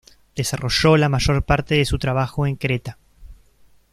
Desarrolló 0.35 0.97
la 0.97 1.09
mayor 1.09 1.43
parte 1.43 1.75
de 1.75 1.85
su 1.85 1.99
trabajo 1.99 2.47
en 2.47 2.55
Creta. 2.55 2.97